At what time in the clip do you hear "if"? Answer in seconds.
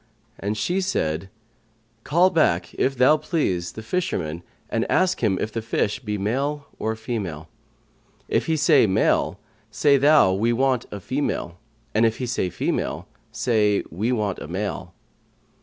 2.73-2.97, 5.39-5.51, 8.27-8.47, 12.03-12.17